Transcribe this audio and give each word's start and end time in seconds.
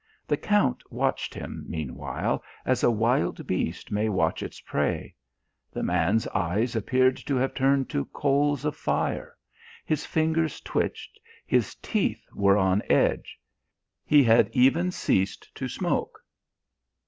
The 0.25 0.35
Count 0.35 0.81
watched 0.91 1.35
him, 1.35 1.63
meanwhile, 1.67 2.43
as 2.65 2.81
a 2.81 2.89
wild 2.89 3.45
beast 3.45 3.91
may 3.91 4.09
watch 4.09 4.41
its 4.41 4.59
prey. 4.59 5.13
The 5.71 5.83
man's 5.83 6.25
eyes 6.29 6.75
appeared 6.75 7.17
to 7.17 7.35
have 7.35 7.53
turned 7.53 7.87
to 7.91 8.05
coals 8.05 8.65
of 8.65 8.75
fire; 8.75 9.37
his 9.85 10.03
fingers 10.03 10.59
twitched; 10.59 11.19
his 11.45 11.75
teeth 11.75 12.25
were 12.33 12.57
on 12.57 12.81
edge 12.89 13.37
he 14.03 14.23
had 14.23 14.49
even 14.53 14.89
ceased 14.89 15.53
to 15.53 15.67
smoke. 15.67 16.17